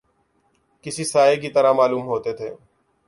[0.85, 2.49] کسی سائے کی طرح معلوم ہوتے تھے